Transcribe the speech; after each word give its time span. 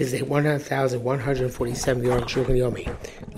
is 0.00 0.14
a 0.14 0.24
1,147 0.24 2.02
year 2.02 2.12
old 2.12 2.24
Shulchan 2.24 2.56
Yomi. 2.56 2.86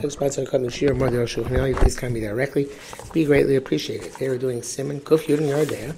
Next 0.00 0.14
sponsor 0.14 0.46
come 0.46 0.62
to 0.62 0.70
Shir 0.70 0.94
Mother 0.94 1.25
Shulchan 1.26 1.50
Yomi, 1.50 1.75
please 1.76 1.99
come 1.99 2.12
me 2.12 2.20
directly. 2.20 2.68
Be 3.12 3.25
greatly 3.25 3.57
appreciated. 3.57 4.12
They 4.15 4.28
were 4.28 4.38
doing 4.38 4.60
Siman 4.60 5.00
Kuf 5.00 5.26
Yud 5.26 5.40
Yardea, 5.40 5.96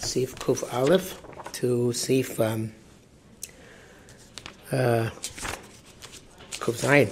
Sif 0.00 0.36
Kuf 0.36 0.72
Aleph 0.72 1.20
to 1.54 1.92
Sif 1.92 2.38
um, 2.38 2.72
uh, 4.70 5.10
Kuf 6.60 6.76
Zayin. 6.82 7.10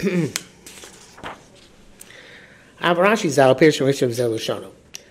Avarashi 2.80 3.28
Zal 3.28 3.54
Pirsha 3.54 3.84
Rishon 3.86 4.08
Zelushono. 4.08 4.70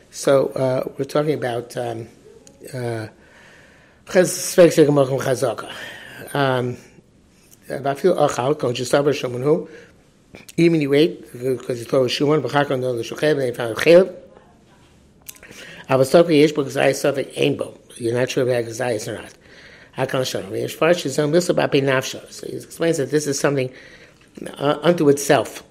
So 0.10 0.48
uh, 0.48 0.92
we're 0.98 1.06
talking 1.06 1.36
about 1.36 1.78
um, 1.78 2.08
uh, 2.74 3.08
um, 6.33 6.37
ואפילו 7.69 8.27
אכל, 8.27 8.55
כל 8.59 8.75
שסבר 8.75 9.13
שומן 9.13 9.43
הוא, 9.43 9.67
even 10.37 10.81
you 10.81 10.93
ate, 10.93 11.37
because 11.37 11.87
you 11.87 11.91
told 11.91 12.09
שומן, 12.09 12.39
ואחר 12.43 12.65
כך 12.65 12.71
נולד 12.71 13.01
לשוכב, 13.01 13.35
ונפעל 13.39 13.75
חלב, 13.75 14.07
אבל 15.91 16.05
סוף 16.05 16.27
יש 16.31 16.53
בו 16.53 16.65
גזאי 16.65 16.95
סופק 16.95 17.27
אין 17.35 17.57
בו, 17.57 17.75
you're 17.91 18.13
not 18.13 18.31
sure 18.31 18.43
if 18.43 18.49
that 18.49 18.69
גזאי 18.69 18.97
is 18.97 19.09
or 19.09 19.13
not. 19.13 19.35
HaKal 19.97 20.27
Shalom. 20.27 20.55
As 20.55 20.73
far 20.73 20.89
as 20.89 20.99
Shizam 20.99 21.31
Milsa 21.31 21.55
Bapi 21.55 21.81
Nafsha. 21.83 22.31
So 22.33 22.47
he 22.47 22.57
explains 22.57 22.99
that 22.99 23.11
this 23.11 23.27
is 23.27 23.39
something 23.39 23.73
uh, 24.59 24.79
unto 24.83 25.09
itself. 25.09 25.63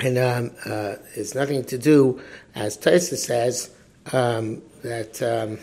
And 0.00 0.18
um, 0.18 0.50
uh, 0.64 0.96
it's 1.14 1.34
nothing 1.34 1.64
to 1.64 1.78
do, 1.78 2.20
as 2.54 2.76
Taisa 2.76 3.16
says, 3.16 3.70
um, 4.12 4.62
that 4.82 5.22
um, 5.22 5.58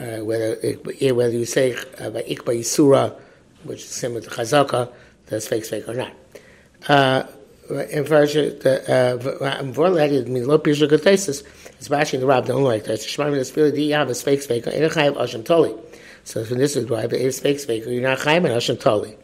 uh, 0.00 0.24
whether 0.24 0.54
whether 0.54 1.36
you 1.36 1.44
say 1.44 1.72
Ikba 1.72 2.58
Yisura, 2.58 3.14
which 3.64 3.82
is 3.82 3.88
similar 3.88 4.20
to 4.20 4.30
Chazaka, 4.30 4.92
that's 5.26 5.48
fake 5.48 5.66
fake 5.66 5.88
or 5.88 5.94
not. 5.94 6.12
Uh, 6.88 7.24
in 7.70 8.04
the 8.04 9.72
Vorlad 9.74 10.26
means 10.26 10.46
low 10.46 10.58
Pisha 10.58 10.88
Gatesis, 10.88 11.42
it's 11.78 11.88
bashing 11.88 12.20
the 12.20 12.26
Rab, 12.26 12.46
don't 12.46 12.64
like 12.64 12.84
that. 12.84 13.00
Shemar 13.00 13.36
is 13.36 13.54
really 13.56 13.70
the 13.70 13.90
Yav 13.90 14.08
is 14.08 14.22
fake 14.22 14.42
fake, 14.42 14.66
and 14.66 14.74
Chayiv 14.74 15.16
Asham 15.16 15.44
Toli. 15.44 15.74
So 16.24 16.44
from 16.44 16.58
this 16.58 16.76
is 16.76 16.88
why 16.88 17.02
it 17.02 17.12
is 17.12 17.40
fake 17.40 17.60
fake, 17.60 17.84
you're 17.86 18.00
not 18.00 18.18
Chayiv 18.18 18.38
and 18.38 18.46
Asham 18.46 18.80
Toli. 18.80 19.16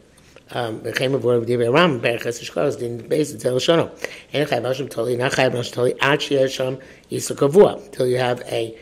Um, 0.51 0.75
a 0.85 1.17
word 1.17 1.41
of 1.41 1.49
Divrei 1.49 1.73
Ram, 1.73 1.99
Berachas 1.99 2.39
Shkos, 2.43 2.77
din 2.77 3.07
base 3.07 3.33
of 3.33 3.41
Tel 3.41 3.55
Shono. 3.55 3.89
And 4.31 4.47
Chayiv 4.47 4.61
Asham 4.61 4.89
Toli, 4.91 5.17
not 5.17 5.31
Chayiv 5.31 5.53
Asham 5.53 5.73
Toli, 5.73 5.99
Ad 5.99 6.19
Shiyasham 6.19 6.79
Yisra 7.09 7.35
Kavua, 7.35 7.83
until 7.83 8.05
you 8.05 8.17
have 8.17 8.41
a 8.41 8.77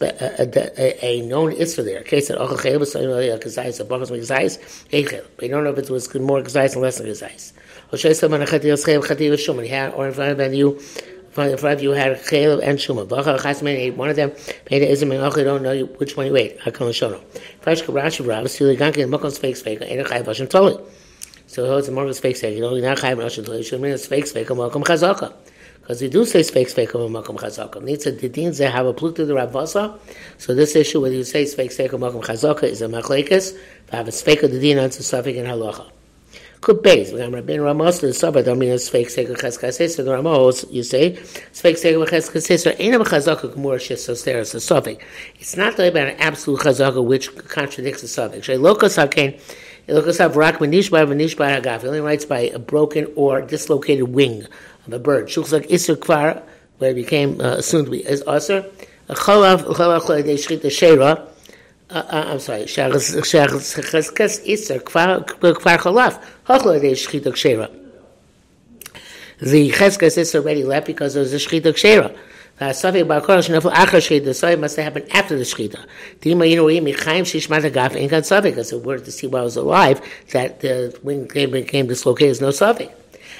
a, 0.00 1.04
a, 1.04 1.20
known 1.22 1.52
isra 1.52 1.84
there. 1.84 2.02
Case 2.02 2.28
that 2.28 2.38
ochel 2.38 2.58
chayil 2.58 2.78
b'sayim 2.80 3.34
a 3.34 3.38
kazayis, 3.38 3.80
a 3.80 3.84
bachas 3.84 4.10
mekazayis, 4.10 4.58
eichel. 4.90 5.24
We 5.40 5.48
don't 5.48 5.64
know 5.64 5.70
if 5.70 5.78
it 5.78 5.90
was 5.90 6.12
more 6.16 6.40
kazayis 6.40 6.72
and 6.72 6.82
less 6.82 7.00
kazayis. 7.00 7.52
Oshay 7.92 8.14
someone 8.14 8.42
a 8.42 8.46
chati 8.46 8.64
yoschayil 8.64 9.04
chati 9.04 9.30
v'shum, 9.30 9.62
he 9.62 9.68
had, 9.68 9.94
or 9.94 10.08
in 10.08 10.14
front 10.14 10.40
of 10.40 10.54
you, 10.54 10.74
in 10.74 11.30
front 11.30 11.54
of 11.54 11.82
you 11.82 11.90
had 11.90 12.18
chayil 12.18 12.60
and 12.62 12.78
shuma. 12.78 13.06
Bachar 13.06 13.40
chas 13.40 13.62
ate 13.62 13.94
one 13.94 14.10
of 14.10 14.16
them, 14.16 14.32
it 14.66 14.82
ism 14.82 15.12
and 15.12 15.20
ochel, 15.20 15.44
don't 15.44 15.62
know 15.62 15.84
which 15.84 16.16
one 16.16 16.26
you 16.26 16.36
ate. 16.36 16.58
Hakon 16.60 16.88
shono. 16.88 17.22
Fresh 17.60 17.82
kabrashi 17.82 18.26
rav, 18.26 18.44
sili 18.46 18.76
gankin, 18.76 19.08
mokon 19.08 19.38
fake 19.38 19.56
fake, 19.56 19.80
and 19.80 20.00
a 20.00 20.04
chayil 20.04 20.24
b'shum 20.24 20.50
toli. 20.50 20.76
So 21.46 21.64
it 21.64 21.68
holds 21.68 21.88
a 21.88 21.92
more 21.92 22.12
fake 22.12 22.36
fake, 22.36 22.56
you 22.56 22.60
know, 22.60 22.76
not 22.76 22.98
chayil 22.98 23.16
b'shum 23.16 23.46
toli, 23.46 23.80
mean 23.80 23.92
it's 23.92 24.06
fake 24.06 24.26
fake, 24.26 24.50
welcome 24.50 24.82
chazaka. 24.82 25.32
Because 25.88 26.02
we 26.02 26.08
do 26.10 26.26
say 26.26 26.42
fake 26.42 26.92
of 26.92 27.10
makom 27.10 27.38
chazaka. 27.38 27.76
A 27.76 28.12
didin 28.12 28.54
they 28.54 28.66
have 28.66 28.84
a 28.84 28.92
pluk 28.92 29.14
the 29.14 29.22
ravasa. 29.22 29.98
So 30.36 30.54
this 30.54 30.76
issue, 30.76 31.00
whether 31.00 31.14
you 31.14 31.24
say 31.24 31.46
fake 31.46 31.94
of 31.94 32.00
makom 32.02 32.22
chazaka, 32.22 32.64
is 32.64 32.82
a 32.82 32.88
machlekes. 32.88 33.56
Have 33.90 34.06
a 34.06 34.12
fake 34.12 34.42
of 34.42 34.50
the 34.50 34.60
din 34.60 34.78
on 34.78 34.90
safik 34.90 35.38
and 35.38 35.48
halacha. 35.48 35.90
Could 36.60 36.82
base. 36.82 37.10
When 37.10 37.22
I'm 37.22 37.32
Rabbein 37.32 37.64
Ramos 37.64 38.00
to 38.00 38.08
the 38.08 38.12
suburb, 38.12 38.44
don't 38.44 38.58
mean 38.58 38.72
of 38.72 38.80
cheskasei. 38.80 39.88
So 39.88 40.04
the 40.04 40.12
Ramos, 40.12 40.70
you 40.70 40.82
say, 40.82 41.12
cheskasei. 41.12 42.58
So 42.58 42.74
ain't 42.78 42.94
a 42.94 42.98
chazaka 42.98 43.54
gemur 43.54 43.78
shis 43.78 44.10
a 44.10 44.60
suffix. 44.60 45.02
It's 45.36 45.56
not 45.56 45.72
about 45.72 46.08
an 46.08 46.16
absolute 46.18 46.60
chazaka 46.60 47.02
which 47.02 47.34
contradicts 47.34 48.02
the 48.02 48.08
suffix. 48.08 48.44
Shay 48.44 48.56
lokas 48.56 49.02
hakein. 49.02 49.40
Lokas 49.88 50.18
have 50.18 50.36
rak 50.36 50.58
v'nishbar 50.58 51.06
v'nishbar 51.06 51.62
hagaf. 51.62 51.80
He 51.80 51.86
only 51.88 52.02
writes 52.02 52.26
by 52.26 52.40
a 52.40 52.58
broken 52.58 53.10
or 53.16 53.40
dislocated 53.40 54.10
wing 54.10 54.46
a 54.92 54.98
bird. 54.98 55.26
Shulchak 55.28 55.68
Isser 55.68 55.96
Kvar, 55.96 56.42
where 56.78 56.90
it 56.90 56.94
became 56.94 57.40
uh, 57.40 57.56
assumed 57.56 57.86
to 57.86 57.90
be 57.90 58.06
is 58.06 58.22
Aser. 58.28 58.64
Cholav 59.08 59.64
Cholav 59.64 60.24
De 60.24 60.34
Shchit 60.34 60.70
Shera. 60.70 61.26
Uh, 61.90 61.94
uh, 61.94 62.24
I'm 62.28 62.38
sorry. 62.38 62.64
Shacheskes 62.64 64.44
Isser 64.46 64.80
Kvar 64.82 65.24
Kvar 65.26 65.78
Cholav 65.78 66.80
De 66.80 66.92
Shchit 66.92 67.36
Shera. 67.36 67.70
The 69.40 69.70
Cheskes 69.70 70.18
is 70.18 70.34
already 70.34 70.64
left 70.64 70.86
because 70.86 71.14
there 71.14 71.22
was 71.22 71.32
a 71.32 71.36
Shchit 71.36 71.76
Shera. 71.76 72.14
Safik 72.60 73.06
Bakor 73.06 73.38
Shnefel 73.38 73.72
Achar 73.72 74.00
Shchita. 74.00 74.24
The 74.24 74.30
Safik 74.30 74.60
must 74.60 74.76
have 74.76 74.96
after 75.12 75.36
the 75.38 75.44
Shchita. 75.44 75.86
Tima 76.20 76.44
Yinu 76.44 76.72
Yim 76.74 76.84
Yichayim 76.86 77.22
Shishmat 77.22 77.70
Agaf 77.70 77.96
Ain't 77.96 78.10
Got 78.10 78.24
Safik. 78.24 78.42
Because 78.42 78.70
the 78.70 78.78
word 78.78 79.04
to 79.04 79.12
see 79.12 79.26
while 79.26 79.42
I 79.42 79.44
was 79.44 79.56
alive 79.56 80.02
that 80.32 80.60
the 80.60 80.98
wing 81.02 81.28
became 81.28 81.86
dislocated 81.86 82.32
is 82.32 82.40
no 82.40 82.48
Safik. 82.48 82.92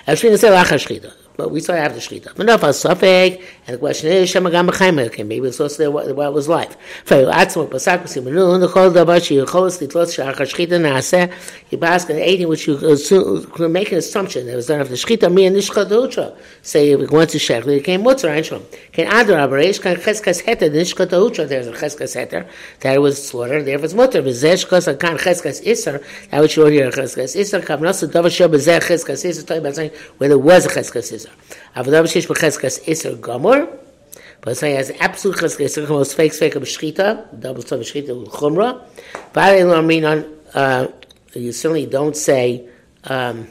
Ashrin 0.06 0.38
Sel 0.38 0.52
Achar 0.64 0.78
Shchita. 0.78 1.12
But 1.38 1.52
we 1.52 1.60
saw 1.60 1.74
after 1.74 2.00
Shechita. 2.00 2.36
Enough 2.40 2.64
a 2.64 2.72
suffix, 2.72 3.36
and 3.68 3.74
the 3.74 3.78
question 3.78 4.10
is, 4.10 4.28
Shema 4.28 4.50
Gam 4.50 4.66
B'chaim 4.66 4.96
Maybe 5.24 5.46
it's 5.46 5.60
also 5.60 5.78
there 5.78 5.88
what, 5.88 6.12
what 6.16 6.34
was 6.34 6.48
life. 6.48 6.76
For 7.04 7.14
Atzmo 7.14 7.68
Pasak 7.68 8.02
Pasim 8.02 8.24
Menu, 8.24 8.58
the 8.58 8.66
Chol 8.66 8.92
Dabar 8.92 9.24
Shi 9.24 9.36
Yicholos 9.36 9.80
Litlos 9.80 10.18
Shachar 10.18 10.34
Shechita 10.34 10.80
Naaseh, 10.80 11.32
you 11.70 11.78
ask 11.80 12.10
an 12.10 12.18
eating 12.18 12.48
which 12.48 12.66
you 12.66 12.76
could 12.76 13.70
make 13.70 13.92
an 13.92 13.98
assumption 13.98 14.48
that 14.48 14.56
was 14.56 14.66
done 14.66 14.80
after 14.80 14.94
Shechita, 14.94 15.32
me 15.32 15.46
and 15.46 15.54
Nishcha 15.54 15.88
Dautra. 15.88 16.36
Say 16.62 16.90
it 16.90 17.08
went 17.08 17.30
to 17.30 17.38
Shech, 17.38 17.64
it 17.68 17.84
came 17.84 18.02
Mutzar 18.02 18.36
Einshom. 18.36 18.64
Can 18.98 19.06
Adar 19.06 19.46
Abaresh, 19.46 19.80
can 19.80 19.94
Cheskas 19.94 20.42
Heter, 20.42 20.72
the 20.72 20.78
Nishcha 20.78 21.06
Dautra, 21.06 21.46
there's 21.46 21.68
a 21.68 21.72
Cheskas 21.72 22.16
Heter, 22.16 22.48
that 22.80 23.00
was 23.00 23.28
slaughtered, 23.28 23.64
therefore 23.64 23.84
it's 23.84 23.94
Mutzar. 23.94 24.24
V'zeh 24.24 24.66
Shkos 24.66 24.98
Kan 24.98 25.16
Cheskas 25.18 25.64
Isser, 25.64 26.02
that 26.30 26.40
which 26.40 26.56
you 26.56 26.66
hear 26.66 26.90
Cheskas 26.90 27.36
Isser, 27.36 27.64
Kav 27.64 27.78
Nasa 27.78 28.10
Davar 28.10 28.28
Sheh 28.28 28.48
B'zeh 28.48 28.80
Cheskas 28.80 29.24
Isser, 29.24 29.46
talking 29.46 29.58
about 29.58 29.76
saying 29.76 29.92
where 30.16 30.28
there 30.28 30.36
was 30.36 30.66
a 30.66 30.68
Cheskas 30.70 31.12
Isser. 31.12 31.30
Avodah 31.76 32.02
b'shish 32.02 32.26
b'cheskas 32.26 32.88
iser 32.88 33.14
gomor, 33.14 33.68
but 34.40 34.50
it's 34.50 34.62
has 34.62 34.90
absolute 34.98 35.36
cheskas 35.36 35.64
iser, 35.64 35.88
most 35.88 36.16
fake 36.16 36.34
fake 36.34 36.56
of 36.56 36.64
b'shchita, 36.64 37.38
double 37.38 37.62
stone 37.62 37.78
b'shchita 37.78 38.26
chumra, 38.26 38.84
but 39.32 39.44
I 39.44 39.60
don't 39.60 39.86
mean 39.86 40.06
on, 40.06 40.24
uh, 40.54 40.88
you 41.34 41.52
certainly 41.52 41.86
don't 41.86 42.16
say, 42.16 42.68
um, 43.04 43.46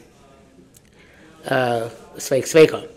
uh, 1.46 1.88
sveik 2.18 2.44
sveikon. 2.44 2.97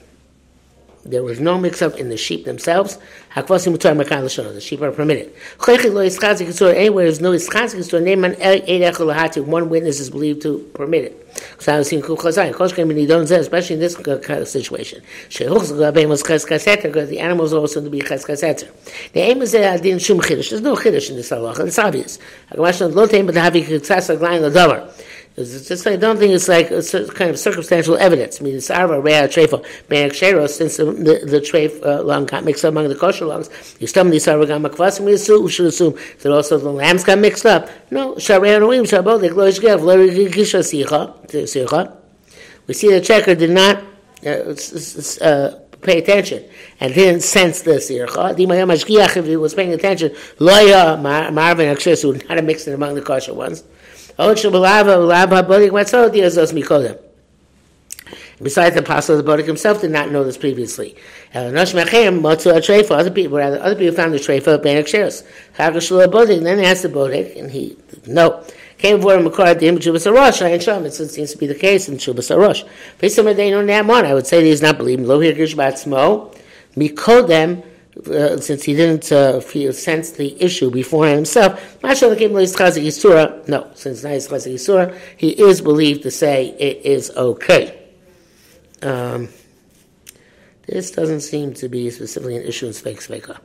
there 1.03 1.23
was 1.23 1.39
no 1.39 1.57
mix-up 1.57 1.97
in 1.97 2.09
the 2.09 2.17
sheep 2.17 2.45
themselves. 2.45 2.99
The 3.35 4.61
sheep 4.61 4.81
are 4.81 4.91
permitted. 4.91 5.33
Anywhere 5.67 7.05
there's 7.05 7.21
no 7.21 7.31
one 7.31 7.39
witness 9.69 9.99
is 9.99 10.09
believed 10.09 10.41
to 10.43 10.59
permit 10.73 11.05
it. 11.05 11.17
Especially 11.57 11.97
in 11.97 12.03
this 13.79 13.95
kind 13.95 14.41
of 14.41 14.47
situation. 14.47 15.01
The 15.29 17.17
animals 17.19 17.53
also 17.53 17.81
to 17.81 17.89
be 17.89 18.01
cheskaseter. 18.01 18.69
The 19.13 19.21
aim 19.21 19.41
is 19.41 19.53
that 19.53 19.81
There's 19.81 20.61
no 20.61 20.75
chiddush 20.75 21.09
in 21.09 21.15
this 21.15 21.29
halacha. 21.29 21.67
It's 21.67 21.79
obvious. 21.79 22.19
It's 25.37 25.67
just 25.69 25.87
I 25.87 25.95
don't 25.95 26.17
think 26.17 26.33
it's 26.33 26.49
like 26.49 26.71
it's 26.71 26.91
kind 26.91 27.29
of 27.29 27.39
circumstantial 27.39 27.95
evidence. 27.97 28.41
I 28.41 28.43
mean, 28.43 28.55
it's 28.55 28.69
arva 28.69 28.99
rea 28.99 29.27
trefa 29.29 29.65
be'ek 29.87 30.49
since 30.49 30.75
the 30.75 30.85
the, 30.85 31.25
the 31.25 31.39
treif 31.39 31.81
uh, 31.85 32.03
lung 32.03 32.25
got 32.25 32.43
mixed 32.43 32.65
up 32.65 32.71
among 32.71 32.89
the 32.89 32.95
kosher 32.95 33.25
lungs. 33.25 33.49
You 33.79 33.87
stumble 33.87 34.11
these 34.11 34.27
arva 34.27 34.45
gam 34.45 34.63
akvasim. 34.63 35.05
We 35.05 35.49
should 35.49 35.67
assume 35.67 35.97
that 36.19 36.33
also 36.33 36.57
the 36.57 36.69
lambs 36.69 37.05
got 37.05 37.19
mixed 37.19 37.45
up. 37.45 37.69
No, 37.89 38.15
sharei 38.15 38.59
anoim 38.59 38.83
shabol 38.83 39.21
they 39.21 39.29
gloish 39.29 39.61
gev 39.61 39.79
sicha 39.79 41.13
sicha. 41.29 41.97
We 42.67 42.73
see 42.73 42.91
the 42.91 42.99
checker 42.99 43.33
did 43.33 43.51
not 43.51 43.83
uh, 44.25 44.53
uh, 45.25 45.59
pay 45.81 45.99
attention 45.99 46.43
and 46.81 46.93
didn't 46.93 47.21
sense 47.21 47.61
the 47.61 47.71
sircha. 47.71 49.17
If 49.17 49.25
he 49.25 49.37
was 49.37 49.53
paying 49.53 49.73
attention, 49.73 50.09
loya 50.39 51.01
marvin 51.01 51.73
akshis 51.73 52.05
would 52.05 52.27
not 52.27 52.43
mixed 52.43 52.67
it 52.67 52.73
among 52.73 52.95
the 52.95 53.01
kosher 53.01 53.33
ones. 53.33 53.63
Besides 58.41 58.75
the 58.75 58.81
apostle 58.81 59.17
of 59.17 59.25
the 59.25 59.31
Bodik 59.31 59.45
himself 59.45 59.81
did 59.81 59.91
not 59.91 60.11
know 60.11 60.23
this 60.23 60.37
previously. 60.37 60.95
Other 61.33 61.51
people, 61.65 63.37
other 63.37 63.75
people 63.75 63.95
found 63.95 64.13
the 64.13 64.19
treifa 64.19 64.61
ben 64.61 64.83
aksheris. 64.83 65.23
Then 65.57 66.57
they 66.57 66.65
asked 66.65 66.81
the 66.83 66.89
Bodik, 66.89 67.39
and 67.39 67.51
he 67.51 67.77
no. 68.05 68.43
Came 68.77 68.99
for 68.99 69.15
him 69.15 69.27
according 69.27 69.59
to 69.59 69.65
him 69.67 69.77
Chubas 69.77 70.11
Arosh, 70.11 70.41
and 70.41 70.59
Shom. 70.59 70.85
It 70.85 70.93
seems 70.93 71.31
to 71.31 71.37
be 71.37 71.45
the 71.45 71.53
case 71.53 71.87
in 71.87 71.97
Chubas 71.97 72.29
Arosh. 72.35 72.67
Based 72.97 73.19
on 73.19 73.25
they 73.25 73.51
know 73.51 73.63
Namon, 73.63 74.05
I 74.05 74.13
would 74.15 74.25
say 74.25 74.43
he 74.43 74.49
is 74.49 74.61
not 74.63 74.77
believing. 74.79 75.05
Lo 75.05 75.19
Hirgish 75.19 75.55
Batzmo, 75.55 76.35
Mikodem, 76.75 77.63
uh, 78.07 78.37
since 78.37 78.63
he 78.63 78.73
didn't 78.73 79.11
uh, 79.11 79.41
feel 79.41 79.73
sense 79.73 80.11
the 80.11 80.41
issue 80.41 80.71
before 80.71 81.07
himself, 81.07 81.81
no, 81.83 81.91
since 83.75 84.01
Chazik 84.03 84.95
he 85.17 85.29
is 85.29 85.61
believed 85.61 86.03
to 86.03 86.11
say 86.11 86.47
it 86.57 86.85
is 86.85 87.11
okay. 87.17 87.77
Um, 88.81 89.29
this 90.67 90.91
doesn't 90.91 91.21
seem 91.21 91.53
to 91.55 91.67
be 91.67 91.89
specifically 91.89 92.37
an 92.37 92.43
issue 92.43 92.67
in 92.67 92.71
Sveik 92.71 92.97
Sveika. 93.05 93.37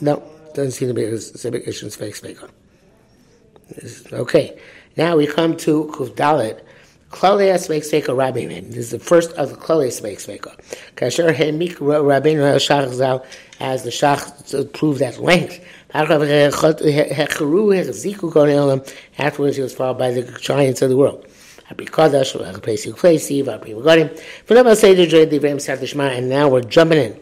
No, 0.00 0.22
doesn't 0.54 0.72
seem 0.72 0.88
to 0.88 0.94
be 0.94 1.04
a 1.04 1.18
specific 1.18 1.66
issue 1.66 1.86
in 1.86 1.92
Sveik 1.92 2.20
Sveika. 2.20 2.50
Okay, 4.12 4.58
now 4.96 5.16
we 5.16 5.26
come 5.26 5.56
to 5.56 5.90
Kuf 5.94 6.14
Dalet. 7.12 7.20
Klolei 7.20 7.54
Sveik 7.54 7.82
Sveika 7.82 8.16
Rabbein. 8.16 8.70
This 8.70 8.76
is 8.78 8.90
the 8.90 8.98
first 8.98 9.32
of 9.32 9.50
the 9.50 9.56
Klolei 9.56 9.88
Sveik 9.88 10.16
Sveika. 10.16 10.54
Kasher 10.96 11.34
Hemik 11.34 11.78
Rabbein 11.80 12.38
Shach 12.58 12.92
Zal, 12.92 13.24
as 13.60 13.82
the 13.84 13.90
Shach 13.90 14.72
proved 14.72 15.02
at 15.02 15.18
length. 15.18 15.64
Afterwards, 15.94 16.30
he 19.56 19.62
was 19.62 19.74
followed 19.74 19.98
by 19.98 20.10
the 20.10 20.22
giants 20.40 20.80
of 20.82 20.88
the 20.88 20.96
world. 20.96 21.26
And 21.70 21.78
now 26.28 26.48
we're 26.48 26.60
jumping 26.62 26.98
in. 26.98 27.20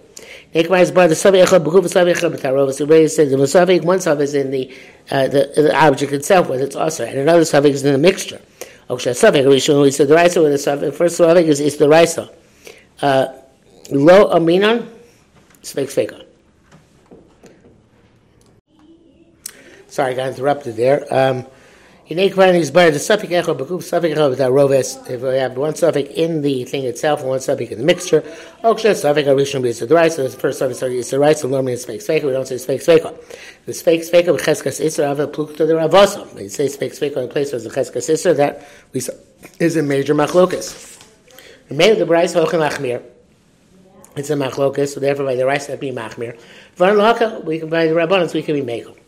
Ekmar 0.54 0.94
by 0.94 1.06
the 1.06 1.14
Savi 1.14 1.44
Echad 1.44 1.64
B'chuv 1.64 1.84
Savi 1.84 2.12
Echad 2.14 2.34
B'tarov. 2.34 2.72
So 2.72 2.84
Rebbe 2.84 3.08
said 3.08 3.30
the 3.30 3.36
Musavik, 3.36 3.84
one 3.84 3.98
Savi 3.98 4.22
is 4.22 4.34
in 4.34 4.50
the, 4.50 4.72
uh, 5.10 5.28
the, 5.28 5.52
the 5.54 5.76
object 5.76 6.12
itself, 6.12 6.48
whether 6.48 6.64
it's 6.64 6.74
also, 6.74 7.04
and 7.04 7.18
another 7.18 7.42
Savi 7.42 7.70
is 7.70 7.84
in 7.84 7.92
the 7.92 7.98
mixture. 7.98 8.40
Okay, 8.90 9.10
Savi 9.12 9.44
Rishon, 9.44 9.92
said 9.92 10.08
the 10.08 10.16
Raisa 10.16 10.42
with 10.42 10.50
the 10.50 10.58
Savi, 10.58 10.92
first 10.92 11.20
Savi 11.20 11.44
is, 11.44 11.60
is 11.60 11.76
the 11.76 11.88
Raisa. 11.88 12.28
Uh, 13.00 13.28
lo 13.92 14.34
Aminon, 14.34 14.84
Svek 15.62 15.86
Sveka. 15.86 16.24
Sorry, 19.86 20.10
I 20.10 20.14
got 20.16 20.28
interrupted 20.30 20.74
there. 20.74 21.06
Um, 21.08 21.46
Unique 22.10 22.36
one 22.36 22.56
is 22.56 22.72
by 22.72 22.90
the 22.90 22.98
suffix 22.98 23.32
echo 23.32 23.54
bekuf 23.54 23.84
suffix 23.84 24.14
echo 24.14 24.30
without 24.30 24.50
roves. 24.50 24.98
If 25.08 25.22
we 25.22 25.36
have 25.36 25.56
one 25.56 25.76
suffix 25.76 26.10
in 26.10 26.42
the 26.42 26.64
thing 26.64 26.82
itself 26.82 27.22
one 27.22 27.38
suffix 27.38 27.70
in 27.70 27.78
the 27.78 27.84
mixture, 27.84 28.22
oksha 28.64 28.96
suffix 28.96 29.28
arishon 29.28 29.62
be 29.62 29.70
the 29.70 29.94
right. 29.94 30.12
So 30.12 30.26
the 30.26 30.36
first 30.36 30.58
suffix 30.58 30.82
is 30.82 31.10
the 31.10 31.20
right. 31.20 31.38
So 31.38 31.46
normally 31.46 31.74
it's 31.74 31.84
fake 31.84 32.02
fake. 32.02 32.24
We 32.24 32.32
don't 32.32 32.48
say 32.48 32.58
fake 32.58 32.82
fake. 32.82 33.04
The 33.64 33.72
fake 33.72 34.02
fake 34.02 34.26
with 34.26 34.42
cheskas 34.42 34.84
isra 34.84 35.06
have 35.06 35.20
a 35.20 35.28
pluk 35.28 35.56
to 35.58 35.66
the 35.66 35.74
ravosom. 35.74 36.34
We 36.34 36.48
say 36.48 36.66
fake 36.66 36.94
fake 36.96 37.16
in 37.16 37.28
place 37.28 37.52
where 37.52 37.60
the 37.60 37.70
cheskas 37.70 38.10
isra 38.10 38.36
that 38.38 38.66
we 38.92 39.00
is 39.60 39.76
a 39.76 39.82
major 39.84 40.16
machlokas. 40.16 40.98
The 41.68 41.74
made 41.76 41.92
of 41.92 42.00
the 42.00 42.06
bryce 42.06 42.34
hochem 42.34 42.68
machmir. 42.68 43.04
It's 44.16 44.30
a 44.30 44.34
machlokas, 44.34 44.94
so 44.94 44.98
therefore 44.98 45.26
by 45.26 45.36
the 45.36 45.46
rice 45.46 45.68
that 45.68 45.78
be 45.78 45.92
machmir. 45.92 46.36
Van 46.74 47.44
we 47.44 47.60
can 47.60 47.68
by 47.68 47.86
the 47.86 47.94
rabbanans 47.94 48.34
we 48.34 48.42
can 48.42 48.56
be 48.56 48.62
mekel. 48.62 48.99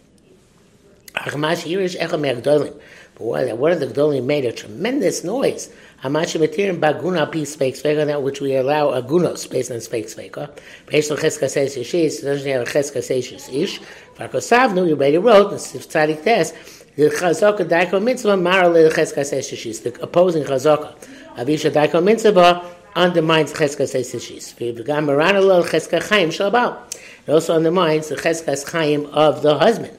Achmash 1.14 1.62
here 1.62 1.80
is 1.80 1.94
Echa 1.96 2.18
Me'agdolim. 2.18 2.74
But 3.14 3.24
what, 3.24 3.58
what 3.58 3.72
are 3.72 3.76
the 3.76 3.86
Gdolim 3.86 4.24
made? 4.24 4.46
A 4.46 4.52
tremendous 4.52 5.22
noise. 5.24 5.70
Hamash 6.02 6.40
Matirim 6.40 6.80
Baguna 6.80 7.30
Pi 7.30 7.44
Speak 7.44 7.74
Sveka, 7.74 8.06
that 8.06 8.22
which 8.22 8.40
we 8.40 8.56
allow 8.56 8.88
Agunos 8.88 9.48
based 9.50 9.70
on 9.70 9.80
Speak 9.80 10.06
Sveka. 10.06 10.50
Based 10.86 11.10
on 11.10 11.18
Cheska 11.18 11.50
Seis 11.50 11.76
Yishis, 11.76 12.22
doesn't 12.22 12.50
have 12.50 12.62
a 12.62 12.64
Cheska 12.64 13.02
Seis 13.02 13.48
Ish. 13.50 13.80
Farkosavnu, 14.16 14.88
you 14.88 14.94
already 14.94 15.18
wrote, 15.18 15.52
in 15.52 15.58
Tzadik 15.58 16.24
Tes, 16.24 16.52
the 16.96 17.10
Chazaka 17.10 17.68
Daiko 17.68 18.02
Mitzvah 18.02 18.36
Mara 18.36 18.68
Le 18.68 18.90
Cheska 18.90 19.24
Seis 19.24 19.50
Yishis, 19.50 19.82
the 19.82 20.02
opposing 20.02 20.44
Chazaka. 20.44 20.94
Avisha 21.36 21.70
Daiko 21.70 22.02
Mitzvah 22.02 22.64
undermines 22.96 23.52
Cheska 23.52 23.86
Seis 23.86 24.12
Yishis. 24.14 24.54
V'gam 24.54 25.04
Marana 25.04 25.42
Lo 25.42 25.62
Cheska 25.62 26.02
Chaim 26.08 26.30
Shalabal. 26.30 26.78
It 27.26 27.30
also 27.30 27.54
undermines 27.54 28.08
the 28.08 28.16
Cheska 28.16 28.70
Chaim 28.72 29.06
of 29.06 29.42
the 29.42 29.58
husband. 29.58 29.98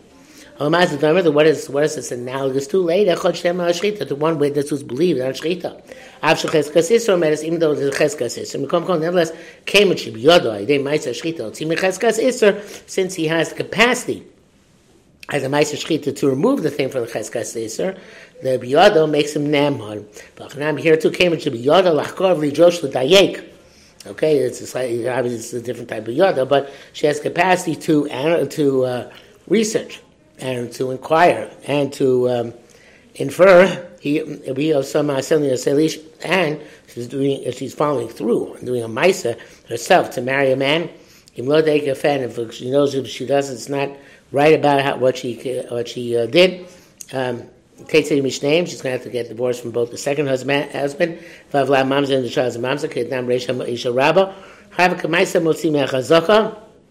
What 0.58 1.48
is 1.48 1.68
what 1.70 1.84
is 1.84 1.96
this 1.96 2.12
analogous 2.12 2.68
to? 2.68 2.78
Later, 2.78 3.16
the 3.16 4.16
one 4.16 4.38
witness 4.38 4.70
who's 4.70 4.84
believed 4.84 5.20
on 5.20 5.32
shchita. 5.34 5.82
Even 7.44 7.60
though 7.60 7.74
the 7.74 7.90
cheskas 7.90 8.38
isser, 8.40 9.00
nevertheless 9.00 9.32
came 9.66 9.90
and 9.90 10.00
shib 10.00 10.22
yodo. 10.22 10.66
They 10.68 10.78
might 10.78 11.02
say 11.02 11.12
isser, 11.12 12.90
since 12.90 13.16
he 13.16 13.26
has 13.28 13.50
the 13.50 13.56
capacity 13.56 14.28
as 15.30 15.44
a 15.44 15.48
ma'aser 15.48 15.84
shchita 15.84 16.16
to 16.18 16.30
remove 16.30 16.62
the 16.62 16.70
thing 16.70 16.90
from 16.90 17.02
the 17.02 17.08
cheskas 17.08 17.56
isser, 17.58 17.98
the 18.44 18.60
biyodo 18.60 19.10
makes 19.10 19.36
him 19.36 19.48
namon. 19.48 20.06
But 20.36 20.54
here 20.78 20.98
too 20.98 21.10
came 21.10 21.32
shib 21.32 21.64
yodo 21.64 22.00
lachkor 22.00 22.38
v'lijosh 22.38 22.84
l'dayek. 22.84 23.44
Okay, 24.06 24.38
it's 24.38 24.62
a 24.62 24.68
slightly, 24.68 25.10
obviously 25.10 25.40
it's 25.40 25.54
a 25.54 25.62
different 25.62 25.90
type 25.90 26.08
of 26.08 26.14
yoda, 26.14 26.48
but 26.48 26.72
she 26.92 27.08
has 27.08 27.20
capacity 27.20 27.76
to 27.76 28.48
to 28.50 28.86
uh, 28.86 29.12
research 29.48 30.00
and 30.40 30.72
to 30.74 30.92
inquire 30.92 31.52
and 31.66 31.92
to 31.94 32.30
um, 32.30 32.54
infer. 33.16 33.90
He 34.00 34.22
we 34.22 34.82
some 34.84 35.08
selish, 35.08 36.04
and 36.24 36.62
she's 36.88 37.08
doing 37.08 37.50
she's 37.52 37.74
following 37.74 38.10
through 38.10 38.56
and 38.56 38.66
doing 38.66 38.84
a 38.84 38.90
ma'isa 38.90 39.40
herself 39.70 40.12
to 40.12 40.22
marry 40.22 40.52
a 40.52 40.58
man. 40.58 40.90
If 41.36 42.54
she 42.54 42.70
knows 42.70 42.94
if 42.96 43.08
she 43.08 43.26
does, 43.26 43.50
it's 43.50 43.70
not 43.70 43.90
right 44.32 44.54
about 44.54 44.82
how, 44.82 44.98
what 44.98 45.18
she 45.18 45.36
what 45.70 45.88
she 45.88 46.18
uh, 46.18 46.26
did. 46.26 46.68
Um, 47.14 47.50
She's 47.88 48.10
going 48.10 48.28
to 48.28 48.90
have 48.92 49.04
to 49.04 49.10
get 49.10 49.30
divorced 49.30 49.62
from 49.62 49.72
both 49.72 49.92
the 49.92 49.98
second 49.98 50.28
husband, 50.28 50.72
husband, 50.72 51.20
Vavla 51.52 51.84
Mamza 51.84 52.16
and 52.16 52.24
the 52.24 52.30
child's 52.30 52.58
Mamza, 52.58 52.88
Kednam 52.88 53.26
Resha 53.26 53.68
Isha 53.68 53.92
Rabba. 53.92 54.36
A 54.78 54.86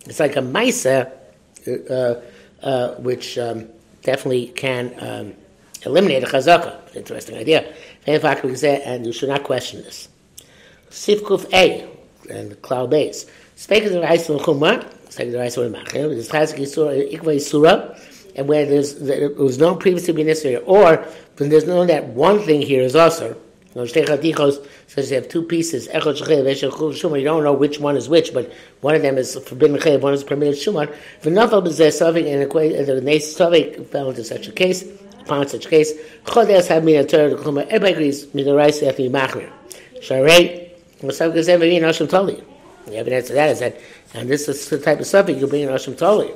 It's 0.06 0.20
like 0.20 0.37
a 0.37 0.40
Maisa, 0.40 1.12
uh, 1.88 2.20
uh, 2.62 2.95
which 2.95 3.38
um, 3.38 3.69
definitely 4.02 4.47
can 4.49 4.95
um, 4.99 5.35
eliminate 5.85 6.23
a 6.23 6.26
chazaka. 6.26 6.95
Interesting 6.97 7.37
idea. 7.37 7.73
And 8.07 9.07
you 9.07 9.12
should 9.12 9.28
not 9.28 9.45
question 9.45 9.83
this. 9.83 10.09
Sifkuf 10.90 11.52
A 11.52 11.88
and 12.31 12.61
cloud 12.62 12.90
base. 12.90 13.26
Speak 13.57 13.85
of 13.85 13.92
the 13.92 14.00
rice 14.00 14.26
Chumma, 14.28 14.85
speak 15.11 15.26
of 15.26 15.33
the 15.33 15.38
rice 15.38 15.57
of 15.57 15.71
Machir, 15.71 16.09
there's 16.09 16.28
Chazik 16.28 16.59
Yisura, 16.59 17.12
Ikva 17.12 17.37
Yisura, 17.37 17.99
and 18.35 18.49
where 18.49 18.66
there's, 18.66 18.97
there 18.97 19.31
was 19.31 19.59
no 19.59 19.75
previously 19.75 20.12
be 20.12 20.25
necessary, 20.25 20.57
or 20.57 21.07
when 21.37 21.49
there's 21.49 21.66
no 21.66 21.85
that 21.87 22.07
one 22.09 22.40
thing 22.40 22.62
here 22.62 22.83
is 22.83 22.97
also, 22.97 23.37
you 23.74 23.80
have 23.80 25.28
two 25.28 25.42
pieces, 25.44 25.86
you 25.86 26.00
don't 27.24 27.44
know 27.44 27.52
which 27.54 27.78
one 27.80 27.96
is 27.96 28.08
which, 28.08 28.34
but 28.34 28.52
one 28.82 28.94
of 28.94 29.02
them 29.02 29.16
is 29.16 29.36
forbidden 29.46 29.80
Chev, 29.80 30.02
one 30.02 30.12
is 30.12 30.22
permitted 30.24 30.56
Shumar. 30.56 30.94
V'nafal 31.22 31.66
b'zeh 31.66 31.88
Savik, 31.88 32.30
and 32.30 32.86
the 32.86 33.00
Nes 33.00 33.34
Savik 33.34 33.86
fell 33.86 34.10
into 34.10 34.24
such 34.24 34.48
a 34.48 34.52
case, 34.52 34.84
upon 35.20 35.48
such 35.48 35.68
case, 35.68 35.94
Chodeas 36.24 36.66
have 36.66 36.84
me 36.84 36.96
a 36.96 37.04
Torah, 37.04 37.32
everybody 37.32 37.92
agrees, 37.92 38.26
Midaraisa 38.26 38.88
after 38.88 39.02
Yimachmir. 39.02 39.50
Sharei, 40.00 40.70
Savik 41.00 41.36
is 41.36 41.48
ever 41.48 41.64
in 41.64 41.82
Hashem 41.82 42.08
Toli. 42.08 42.44
The 42.86 42.96
evidence 42.96 43.30
of 43.30 43.36
that 43.36 43.50
is 43.50 43.60
that, 43.60 43.80
and 44.12 44.28
this 44.28 44.48
is 44.48 44.68
the 44.68 44.78
type 44.78 45.00
of 45.00 45.06
Savik 45.06 45.40
you 45.40 45.46
bring 45.46 45.62
in 45.62 45.68
Hashem 45.70 45.96
Toli. 45.96 46.30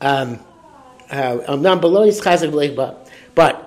Um, 0.00 0.38
uh, 1.10 1.38
um, 1.46 1.80
below 1.80 2.04
is 2.04 2.20
Chazik 2.20 2.50
B'leikba. 2.50 3.05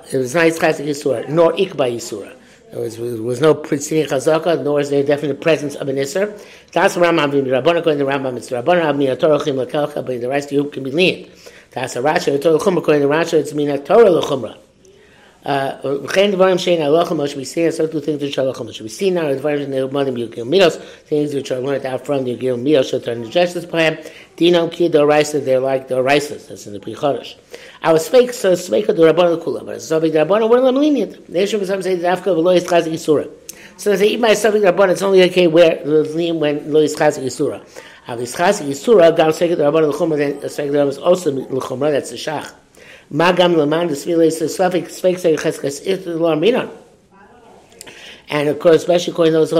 But 0.09 0.13
it 0.13 0.17
was 0.19 0.35
not 0.35 0.45
Yitzchak 0.45 0.85
Yisura, 0.85 1.29
nor 1.29 1.53
Ikba 1.53 1.95
Yisura. 1.95 2.35
There 2.71 2.81
was, 2.81 2.97
there 2.97 3.23
was 3.23 3.41
no 3.41 3.55
preceding 3.55 4.07
chazaka, 4.07 4.63
nor 4.63 4.81
is 4.81 4.91
there 4.91 5.03
definite 5.03 5.41
presence 5.41 5.75
of 5.77 5.89
an 5.89 5.97
Isser. 5.97 6.41
That's 6.73 6.97
Rambam 6.97 7.31
bin 7.31 7.45
Rabbana, 7.45 7.79
according 7.79 7.99
to 7.99 8.05
Rambam, 8.05 8.37
it's 8.37 8.51
Rabbana, 8.51 8.93
Abni 8.93 9.19
Torah 9.19 9.43
Chim 9.45 9.57
Lakelcha, 9.57 10.05
but 10.07 10.21
the 10.21 10.29
rest 10.29 10.49
of 10.49 10.53
you 10.53 10.65
can 10.71 10.83
be 10.83 10.91
lenient. 10.91 11.31
That's 11.71 11.97
a 11.97 12.01
Rashi, 12.01 12.33
the 12.33 12.39
Torah 12.39 12.59
Chumra, 12.59 12.79
according 12.79 13.03
to 13.03 13.09
Rashi, 13.09 13.35
it's 13.35 13.53
Mina 13.53 13.79
Torah 13.79 14.11
Lechumra. 14.11 14.57
וכן 15.85 16.31
דברים 16.31 16.59
שאין 16.59 16.83
הלכה 16.83 17.15
must 17.15 17.37
be 17.37 17.45
seen, 17.45 17.71
so 17.71 17.87
two 17.87 18.01
things 18.01 18.23
which 18.23 18.37
halacha 18.37 18.65
must 18.65 18.83
be 18.83 18.89
seen 18.89 19.13
now, 19.13 19.31
דברים 19.31 19.59
שנלמדים 19.59 20.15
ביוגil 20.15 20.47
midos, 20.47 20.79
things 21.07 21.35
which 21.35 21.53
are 21.53 21.61
learned 21.61 21.85
out 21.85 22.07
from 22.07 22.25
the 22.25 22.35
yogil 22.35 22.59
midos, 22.59 22.87
so 22.87 22.99
turn 22.99 23.23
the 23.23 23.29
justice 23.29 23.67
plan, 23.67 23.99
dinam 24.39 24.73
ki 24.73 24.89
doraisa, 24.89 25.45
they're 25.45 25.61
like 25.61 25.87
doraisas, 25.87 26.49
that's 26.49 26.67
in 26.67 26.73
the 26.73 26.81
pre 26.81 26.95
chodesh. 26.95 27.35
I 27.82 27.94
was 27.94 28.10
fake, 28.10 28.34
so 28.34 28.56
speak 28.56 28.90
of 28.90 28.98
the 28.98 29.04
Rabbanah 29.04 29.42
Kula, 29.42 29.66
but 29.66 29.82
so 29.82 30.02
big 30.02 30.12
Rabbanah, 30.12 30.50
we're 30.50 30.60
lenient. 30.60 31.28
The 31.28 31.44
issue 31.44 31.64
some 31.64 31.82
say 31.82 31.96
the 31.96 32.08
Afka 32.08 32.28
of 32.28 32.38
Lois 32.40 32.66
Chazik 32.66 32.92
Yisura. 32.92 33.30
So 33.78 33.92
they 33.92 33.98
say, 33.98 34.08
even 34.08 34.22
by 34.22 34.34
something 34.34 34.62
Rabbanah, 34.62 34.92
it's 34.92 35.02
only 35.02 35.24
okay 35.24 35.48
where 35.48 35.82
the 35.82 36.04
lean 36.04 36.42
when 36.42 36.74
Lois 36.74 36.94
Chazik 36.94 37.24
Yisura. 37.24 37.66
Avis 38.06 38.36
Chazik 38.36 38.68
Yisura, 38.68 39.16
Gam 39.16 39.30
Sekhet 39.30 39.56
Rabbanah 39.56 39.94
L'chumra, 39.94 40.18
then 40.18 40.34
Sekhet 40.42 40.72
Rabbanah 40.72 40.90
is 40.90 40.98
also 40.98 41.32
L'chumra, 41.32 41.90
that's 41.92 42.10
the 42.10 42.18
Shach. 42.18 42.54
Magam 43.14 43.56
Laman, 43.56 43.88
the 43.88 43.94
Svila 43.94 44.26
is 44.26 44.40
the 44.40 44.46
Slavik, 44.46 44.88
Svek 44.88 45.16
Sekhet 45.16 45.40
Cheskas, 45.40 45.86
If 45.86 46.04
the 46.04 46.18
Lord. 46.18 46.44
And 48.32 48.50
of 48.50 48.60
course, 48.60 48.76
especially 48.76 49.14
according 49.14 49.34
to 49.34 49.46
those 49.46 49.52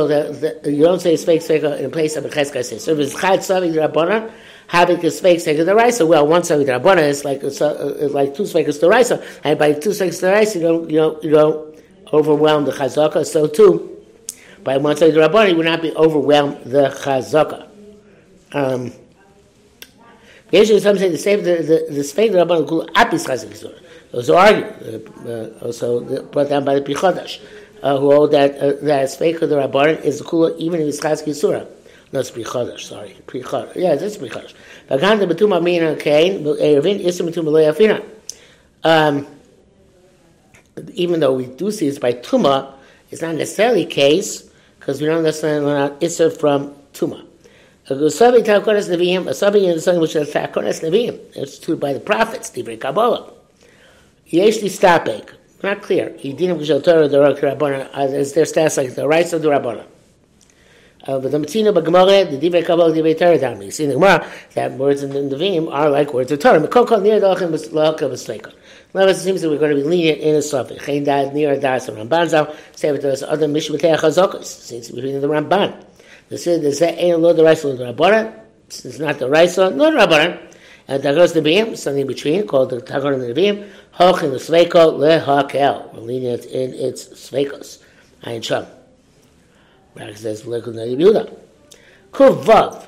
that 0.42 0.66
you 0.66 0.84
don't 0.84 1.00
say 1.00 1.14
Svek 1.14 1.38
Svek 1.38 1.80
in 1.80 1.86
a 1.86 1.90
place 1.90 2.18
of 2.18 2.26
Cheskas. 2.26 2.78
So 2.82 2.92
if 2.92 3.00
it's 3.00 3.20
Chad 3.20 3.40
Slavik 3.40 3.74
Rabbanah, 3.74 4.30
having 4.70 4.98
a 4.98 5.10
sveik 5.10 5.44
to 5.44 5.64
the 5.66 5.76
raisa. 5.76 6.06
Well, 6.06 6.28
one 6.28 6.44
the 6.44 6.56
rabbanon 6.56 7.10
is 7.10 7.26
like 7.26 7.44
uh, 7.44 8.08
like 8.10 8.36
two 8.36 8.46
the 8.46 8.90
raisa, 8.90 9.22
and 9.44 9.58
by 9.58 9.74
two 9.74 9.94
the 9.94 10.32
raisa, 10.32 10.60
you 10.60 10.64
don't 10.64 10.90
you 10.90 10.98
don't 10.98 11.24
you 11.24 11.32
don't 11.32 11.84
overwhelm 12.14 12.66
the 12.66 12.72
chazaka. 12.72 13.26
So 13.26 13.48
too, 13.48 14.06
by 14.64 14.78
one 14.78 14.96
the 14.96 15.08
rabbanon, 15.08 15.50
you 15.50 15.58
would 15.58 15.66
not 15.66 15.82
be 15.82 15.94
overwhelmed 15.96 16.64
the 16.66 16.90
chazaka. 16.90 17.68
Um, 18.54 18.94
Usually, 20.52 20.80
some 20.80 20.98
say 20.98 21.10
the 21.10 21.18
same 21.18 21.44
the 21.44 21.58
the, 21.58 21.94
the 21.94 22.02
sveik 22.02 22.32
the 22.32 22.40
rabbanon 22.40 22.68
kul 22.68 22.88
apis 22.96 23.26
chazak 23.26 23.74
Those 24.12 24.30
argue 24.30 24.66
uh, 24.66 25.30
uh, 25.30 25.66
also 25.66 26.22
brought 26.26 26.50
down 26.50 26.66
by 26.66 26.76
the 26.76 26.82
pichodash. 26.82 27.40
Uh, 27.82 27.98
who 27.98 28.12
hold 28.12 28.32
that 28.32 28.56
uh, 28.58 28.74
that 28.82 29.08
sveik 29.10 29.42
of 29.42 29.50
the 29.50 29.56
rabbanon 29.56 30.02
is 30.04 30.22
kula 30.22 30.56
even 30.58 30.82
if 30.82 30.88
it's 30.88 31.00
chazak 31.00 31.26
No, 32.12 32.24
pre-chodesh, 32.24 32.82
sorry. 32.82 33.16
Pre-chodesh. 33.28 33.76
Yeah, 33.76 33.96
that's 33.96 34.18
pre-chodesh. 34.18 34.54
V'gan 34.90 35.20
de 35.20 35.28
betum 35.28 35.56
amina 35.56 35.96
kain, 35.96 36.44
erevin. 36.44 38.04
Um, 38.84 39.28
even 40.94 41.20
though 41.20 41.34
we 41.34 41.46
do 41.46 41.72
see 41.72 41.88
it's 41.88 42.00
by 42.00 42.14
tuma, 42.14 42.74
it's 43.12 43.22
not 43.22 43.36
necessarily 43.36 43.86
the 43.86 43.92
case, 43.92 44.50
because 44.80 45.02
we 45.02 45.08
don't 45.08 45.24
necessarily 45.24 45.66
learn 45.66 45.82
out 45.82 46.02
from 46.34 46.74
tuma. 46.94 47.26
A 47.90 47.94
gusabi 47.94 48.44
takonas 48.44 48.90
neviim, 48.90 49.28
a 49.28 49.34
sabi 49.34 49.68
is 49.68 49.84
something 49.84 50.02
which 50.02 50.16
is 50.16 50.30
takonas 50.30 50.82
neviim. 50.82 51.20
It's 51.36 51.60
told 51.60 51.80
by 51.80 51.94
the 51.94 52.00
prophets, 52.00 52.50
divrei 52.52 52.80
Kabbalah. 52.80 53.34
Yesh 54.28 54.62
li 54.62 54.70
stapek. 54.70 55.34
Not 55.62 55.82
clear. 55.82 56.16
He 56.18 56.32
didn't 56.32 56.66
Torah 56.84 57.08
the 57.08 57.18
Rabbana. 57.18 58.14
Is 58.14 58.34
their 58.34 58.46
status 58.46 58.78
like 58.78 58.96
the 58.96 59.08
rights 59.08 59.34
of 59.34 59.42
the 59.42 59.50
Rabbana? 61.08 61.22
but 61.22 61.32
the 61.32 61.38
Matzina 61.38 61.74
B'Gemara, 61.74 62.30
the 62.30 62.50
Divrei 62.50 62.66
Kabbalah, 62.66 62.92
the 62.92 63.02
Divrei 63.02 63.18
Torah 63.18 63.38
down. 63.38 63.62
You 63.62 63.72
see 63.72 63.84
in 63.84 63.90
the 63.90 63.96
Gemara 63.96 64.28
that 64.54 64.74
words 64.74 65.04
in 65.04 65.10
the 65.12 65.36
Nevim 65.36 65.72
are 65.72 65.90
like 65.90 66.14
words 66.14 66.32
of 66.32 66.40
Torah. 66.40 66.60
Mekokol 66.60 67.02
near 67.02 67.20
Dachim 67.20 67.52
L'Haka 67.52 68.10
B'Sleikon. 68.10 68.54
Now 68.94 69.02
it 69.02 69.16
seems 69.16 69.42
that 69.42 69.50
we're 69.50 69.60
going 69.60 69.76
to 69.76 69.82
be 69.82 69.84
lenient 69.84 70.20
in 70.20 70.36
a 70.36 70.42
suffix. 70.42 70.84
Chayin 70.84 71.06
Dad 71.06 71.34
near 71.34 71.60
Das 71.60 71.90
Ramban. 71.90 72.56
Say 72.76 72.92
with 72.92 73.06
us 73.06 73.22
other 73.22 73.48
Mishmatei 73.48 73.98
Chazokos. 73.98 74.46
Seems 74.46 74.90
between 74.90 75.22
the 75.22 75.28
Ramban. 75.28 75.86
The 76.30 76.38
said 76.38 76.62
the 76.62 76.70
Zeh 76.70 77.02
Ein 77.02 77.22
Lo 77.22 77.34
the 77.34 77.44
Raisa 77.44 77.74
the 77.76 77.94
Rabbanan. 77.94 78.40
It's 78.68 79.00
not 79.00 79.18
the 79.18 79.30
Raisa, 79.30 79.72
not 79.72 79.94
the 79.94 79.98
Rabbanan. 79.98 80.38
Uh, 80.90 80.94
and 80.94 81.04
Tagos 81.04 81.34
the 81.34 81.42
Beam, 81.42 81.76
something 81.76 82.08
between, 82.08 82.48
called 82.48 82.72
the 82.72 82.78
the 82.78 83.34
Beam. 83.36 83.64
Hoch 83.92 84.24
in 84.24 84.32
the 84.32 84.38
Sveiko 84.38 84.98
Lehakel. 84.98 85.94
We're 85.94 86.02
lenient 86.02 86.46
in 86.46 86.74
its 86.74 87.10
Sveikos. 87.10 87.84
Ayin 88.24 88.44
Sham. 88.44 88.66
Says 89.96 90.44
Lekul 90.44 90.76
Yehuda. 90.76 91.38
Kuv 92.12 92.44
Vav, 92.44 92.88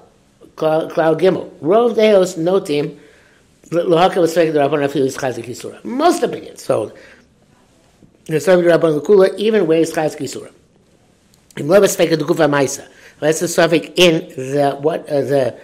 Gimel. 0.55 1.49
Rov 1.59 1.95
Deos 1.95 2.35
Notim, 2.35 2.97
Lohaka 3.71 4.17
was 4.17 4.33
to 4.33 4.41
Rabban. 4.41 5.83
Most 5.83 6.23
opinions 6.23 6.67
hold. 6.67 6.97
The 8.25 8.39
Sabbath 8.39 8.65
Rabban 8.65 9.01
Kula 9.01 9.35
even 9.37 9.69
is 9.71 9.93
Chazik 9.93 10.19
Yisura. 10.19 10.51
Im 11.57 11.67
Leba 11.67 11.87
speaking 11.89 12.17
to 12.19 12.25
Kufa 12.25 12.43
Maisa. 12.43 12.87
That's 13.19 13.39
the 13.39 13.47
suffix 13.47 13.87
in 13.95 14.29
the, 14.29 14.77
what, 14.79 15.07
uh, 15.09 15.21
the, 15.21 15.59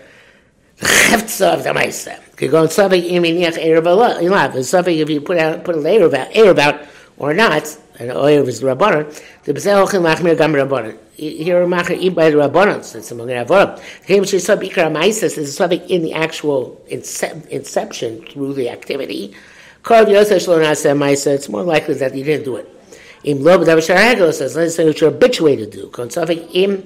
cheftza 0.77 1.53
of 1.53 1.63
the 1.63 1.69
Maisa. 1.71 2.19
Could 2.35 2.51
go 2.51 2.63
in 2.63 2.69
suffix 2.69 3.05
in 3.07 3.23
Erev 3.23 5.01
if 5.01 5.09
you 5.09 5.21
put 5.21 5.37
out, 5.37 5.63
put 5.63 5.75
a 5.75 5.79
layer 5.79 6.05
about, 6.05 6.35
about, 6.35 6.81
or 7.17 7.33
not, 7.33 7.77
and 7.99 8.11
Oyev 8.11 8.47
is 8.47 8.61
the 8.61 8.67
Rabbanon, 8.67 9.23
the 9.43 9.53
B'zeh 9.53 9.85
Ochin 9.85 10.01
Machmir 10.01 10.37
Gam 10.37 10.53
Rabbanon 10.53 10.97
here 11.17 11.65
macher 11.65 11.97
eat 11.97 12.13
by 12.13 12.29
the 12.29 12.37
rabbanans. 12.37 12.95
It's 12.95 13.11
among 13.11 13.27
the 13.27 13.33
avodah. 13.33 13.81
Came 14.05 14.23
to 14.23 14.39
sub 14.39 14.61
ikra 14.61 14.91
maisis 14.91 15.37
is 15.37 15.55
something 15.55 15.81
in 15.89 16.03
the 16.03 16.13
actual 16.13 16.79
inception 16.89 18.21
through 18.25 18.53
the 18.53 18.69
activity. 18.69 19.33
Called 19.83 20.07
yosesh 20.07 20.47
lo 20.47 20.59
nasa 20.59 20.95
maisa. 20.95 21.33
It's 21.33 21.49
more 21.49 21.63
likely 21.63 21.95
that 21.95 22.13
he 22.13 22.23
didn't 22.23 22.45
do 22.45 22.57
it. 22.57 22.69
Im 23.23 23.43
lo 23.43 23.57
b'dav 23.57 23.77
sharagel 23.77 24.31
says 24.31 24.55
let's 24.55 24.75
say 24.75 24.85
you're 24.85 25.11
habituated 25.11 25.71
to 25.71 25.77
do. 25.81 25.87
Kon 25.89 26.09
something 26.11 26.39
im 26.49 26.83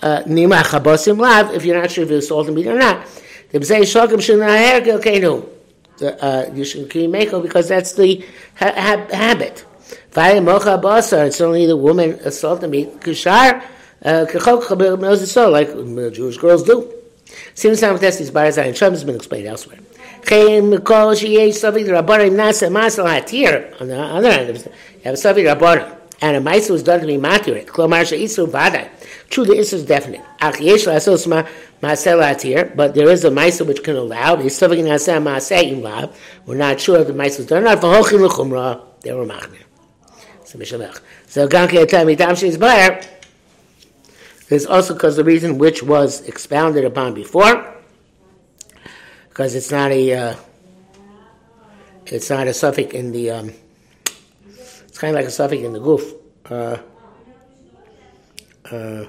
uh, 0.00 0.22
nima 0.22 0.62
chabosim 0.62 1.18
lav. 1.18 1.54
If 1.54 1.64
you're 1.64 1.78
not 1.78 1.90
sure 1.90 2.04
if 2.04 2.10
it's 2.10 2.28
salt 2.28 2.46
and 2.46 2.56
meat 2.56 2.66
or 2.66 2.78
not, 2.78 3.06
the 3.50 3.58
b'zei 3.58 3.80
shogim 3.80 4.16
shenah 4.16 4.88
okay 4.98 5.20
no. 5.20 5.48
Uh, 6.00 6.46
you 6.54 6.64
should 6.64 6.94
make 7.10 7.30
because 7.32 7.68
that's 7.68 7.92
the 7.94 8.24
ha- 8.54 8.72
ha- 8.72 9.06
habit. 9.14 9.66
It's 10.14 11.40
only 11.40 11.66
the 11.66 11.76
woman 11.76 12.12
assaulting 12.24 12.70
me. 12.70 12.86
Kishar, 12.86 13.62
uh, 14.04 14.26
like 15.50 16.14
Jewish 16.14 16.38
girls 16.38 16.62
do. 16.62 16.92
Seems 17.54 17.82
like 17.82 18.00
that's 18.00 18.18
these 18.18 18.30
bars 18.30 18.58
and 18.58 18.76
Shum 18.76 18.92
has 18.92 19.04
been 19.04 19.16
explained 19.16 19.46
elsewhere. 19.46 19.78
Savi. 20.22 21.90
On 23.80 23.88
the 23.88 23.98
other 24.00 24.32
hand, 24.32 24.48
you 24.48 24.64
have 25.04 25.14
savi 25.14 25.44
rabbanim. 25.54 25.94
And 26.20 26.36
a 26.36 26.40
mice 26.40 26.68
was 26.68 26.82
done 26.82 27.00
to 27.00 27.06
be 27.06 27.16
matir. 27.16 27.64
Klomar 27.64 28.04
she'isu 28.04 28.48
vadai. 28.48 28.88
True, 29.30 29.44
the 29.44 29.56
issue 29.56 29.76
is 29.76 29.84
definite. 29.84 30.20
Ach 30.40 30.58
yesh 30.60 30.86
lasos 30.86 31.28
ma 31.28 31.44
masel 31.80 32.20
hatir, 32.20 32.74
but 32.74 32.94
there 32.94 33.08
is 33.08 33.24
a 33.24 33.30
mice 33.30 33.60
which 33.62 33.84
can 33.84 33.94
allow. 33.94 34.34
The 34.34 34.44
savi. 34.44 36.12
We're 36.44 36.56
not 36.56 36.80
sure 36.80 36.98
if 36.98 37.06
the 37.06 37.12
mice 37.12 37.38
was 37.38 37.46
done 37.46 37.64
not. 37.64 37.78
V'hochim 37.78 38.20
l'chumra. 38.28 38.80
They 39.02 39.12
were 39.12 39.26
machmir. 39.26 39.67
So 40.48 40.58
Mishalech. 40.58 40.98
So 41.26 41.46
Ganke 41.46 41.84
Etam 41.84 42.16
Itam 42.16 42.32
Shizbayer 42.32 43.06
is 44.48 44.64
also 44.64 44.94
because 44.94 45.14
the 45.14 45.22
reason 45.22 45.58
which 45.58 45.82
was 45.82 46.22
expounded 46.22 46.86
upon 46.86 47.12
before, 47.12 47.74
because 49.28 49.54
it's 49.54 49.70
not 49.70 49.90
a 49.90 50.14
uh, 50.14 50.36
it's 52.06 52.30
not 52.30 52.46
a 52.46 52.54
suffix 52.54 52.94
in 52.94 53.12
the 53.12 53.30
um, 53.30 53.52
it's 54.46 54.96
kind 54.96 55.14
of 55.14 55.16
like 55.16 55.26
a 55.26 55.30
suffix 55.30 55.62
in 55.62 55.74
the 55.74 55.80
goof. 55.80 56.14
Uh, 56.48 56.78
uh, 58.70 59.04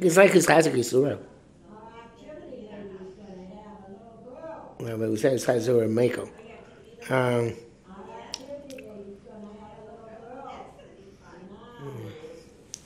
it's 0.00 0.16
like 0.16 0.32
his 0.32 0.48
Chazak 0.48 0.72
Yisura. 0.72 1.16
Well, 4.80 4.98
but 4.98 5.10
we 5.10 5.16
said 5.16 5.34
it's 5.34 5.46
Chazak 5.46 5.84
and 5.84 5.94
Mako. 5.94 6.28
Um, 7.08 7.54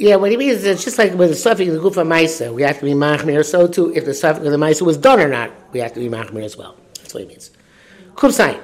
yeah, 0.00 0.16
what 0.16 0.30
he 0.30 0.38
means 0.38 0.60
is 0.60 0.64
it's 0.64 0.84
just 0.84 0.96
like 0.96 1.12
with 1.12 1.28
the 1.28 1.36
suffix 1.36 1.68
of 1.70 1.74
the 1.74 1.90
Gufa 1.90 2.06
Maisa, 2.06 2.54
we 2.54 2.62
have 2.62 2.78
to 2.78 2.86
be 2.86 2.92
Machmir, 2.92 3.44
so 3.44 3.68
too, 3.68 3.94
if 3.94 4.06
the 4.06 4.14
suffix 4.14 4.46
of 4.46 4.50
the 4.50 4.56
Maisa 4.56 4.80
was 4.80 4.96
done 4.96 5.20
or 5.20 5.28
not, 5.28 5.50
we 5.72 5.80
have 5.80 5.92
to 5.92 6.00
be 6.00 6.08
Machmir 6.08 6.42
as 6.42 6.56
well. 6.56 6.74
That's 6.94 7.12
what 7.12 7.24
he 7.24 7.28
means. 7.28 7.50
Kum 8.16 8.32
Sain, 8.32 8.58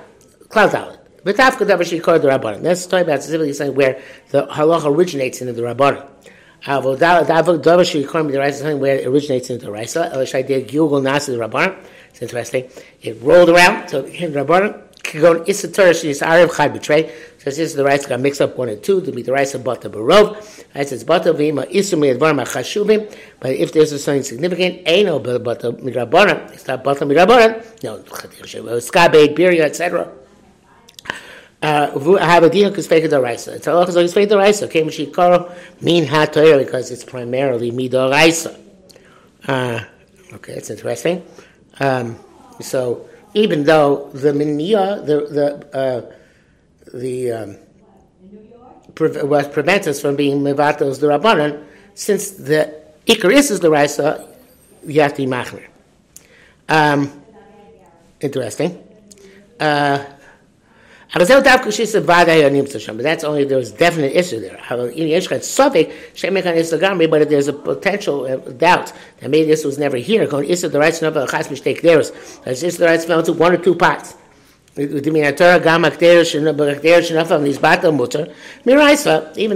Cloud 0.49 0.71
Dalit. 0.71 0.99
B'tafka 1.25 1.67
davar 1.67 1.83
shikor 1.83 2.23
the 2.23 2.29
Rabbanim. 2.29 2.63
That's 2.63 2.87
talking 2.87 3.05
about 3.05 3.23
specifically 3.23 3.53
saying 3.53 3.75
where 3.75 4.01
the 4.31 4.47
halacha 4.47 4.87
originates 4.87 5.43
in 5.43 5.55
the 5.55 5.61
Rabbanim. 5.61 6.09
Avodah 6.65 7.27
davar 7.27 7.85
shikor 7.85 8.33
the 8.33 8.39
Raisa 8.39 8.61
something 8.61 8.81
where 8.81 8.97
it 8.97 9.07
originates 9.07 9.51
in 9.51 9.59
the 9.59 9.71
Raisa. 9.71 10.11
Elishai 10.15 10.47
did 10.47 10.69
Gilgul 10.69 11.03
Nasa 11.03 11.27
the 11.27 11.33
Rabbanim. 11.33 11.85
It's 12.09 12.23
interesting. 12.23 12.71
It 13.03 13.21
rolled 13.21 13.51
around, 13.51 13.91
so 13.91 14.01
it 14.01 14.15
came 14.15 14.33
to 14.33 14.43
Rabbanim. 14.43 14.86
Kagon 15.07 15.49
Issa 15.49 15.71
Torah 15.71 15.91
Shis 15.91 16.21
Arev 16.21 16.57
Chad 16.57 16.73
Betray. 16.75 17.11
So 17.39 17.45
this 17.45 17.59
is 17.59 17.75
the 17.75 17.85
rice 17.85 18.07
got 18.07 18.21
mixed 18.21 18.41
up 18.41 18.59
one 18.59 18.69
and 18.69 18.83
two 18.83 19.01
to 19.03 19.13
be 19.13 19.23
the 19.23 19.33
rice 19.33 19.55
of 19.55 19.63
Bata 19.63 19.89
Barov. 19.89 20.65
Rice 20.75 20.93
is 20.93 21.05
Bata 21.05 21.33
Vima 21.33 21.67
Issa 21.71 21.97
Me'advar 21.97 22.35
Machashuvim. 22.35 23.17
But 23.39 23.53
if 23.53 23.73
there's 23.73 23.91
something 24.03 24.25
significant, 24.25 24.83
ain't 24.85 25.07
no 25.07 25.21
Bata 25.21 25.73
Mirabona. 25.73 26.53
It's 26.53 26.67
not 26.67 26.83
Bata 26.83 27.05
Mirabona. 27.07 27.65
No, 27.85 27.99
Skabed, 27.99 29.37
Biria, 29.37 29.61
etc. 29.61 30.13
Uh, 31.63 32.17
I 32.21 32.25
have 32.25 32.43
a 32.43 32.51
deal 32.51 32.69
because 32.69 32.87
fake 32.87 33.09
the 33.09 33.21
raisa. 33.21 33.55
It's 33.55 33.67
Allah 33.67 33.87
because 33.87 34.13
fake 34.13 34.29
the 34.29 34.37
raisa. 34.37 34.69
Came 34.69 34.89
shikaro 34.89 35.55
mean 35.81 36.05
hat 36.05 36.35
because 36.35 36.91
it's 36.91 37.03
primarily 37.03 37.73
midoraisa. 37.73 38.59
Uh, 39.49 39.81
okay, 40.35 40.55
that's 40.55 40.71
interesting. 40.71 41.25
Um, 41.81 42.19
so 42.61 43.09
even 43.37 43.65
though 43.65 44.09
the 44.15 44.33
minya, 44.33 45.05
the 45.05 45.17
the 45.37 45.77
uh, 45.77 46.01
the 46.95 47.33
um, 47.33 47.57
pre- 48.95 49.23
what 49.23 49.53
prevents 49.53 49.87
us 49.87 50.01
from 50.01 50.17
being 50.17 50.41
mevatos 50.41 51.01
the 51.01 51.07
rabbanon, 51.09 51.63
since 51.95 52.31
the 52.31 52.75
ikaris 53.07 53.51
is 53.51 53.61
the 53.61 53.71
raisa, 53.71 54.27
be 54.87 54.95
machmer. 54.95 55.67
Um, 56.67 57.13
interesting. 58.23 58.83
Uh, 59.61 60.03
but 61.13 61.29
that's 61.29 63.25
only 63.25 63.45
there's 63.45 63.71
definite 63.73 64.13
issue 64.13 64.41
there. 64.41 64.59
But 64.69 64.95
there's 67.29 67.49
a 67.49 67.53
potential 67.53 68.25
uh, 68.25 68.37
doubt 68.37 68.93
that 69.21 69.31
maybe 69.31 69.47
this 69.47 69.65
was 69.65 69.79
never 69.79 69.97
here. 69.97 70.27
The 70.27 70.79
rights 70.79 70.99
fell 73.05 73.19
into 73.21 73.33
one 73.33 73.53
or 73.53 73.57
two 73.57 73.75
parts. 73.75 74.15
Even 74.79 75.03
the 75.03 75.33